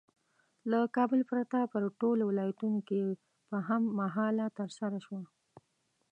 [0.71, 3.01] له کابل پرته په ټولو ولایتونو کې
[3.49, 5.21] په هم مهاله ترسره شوه.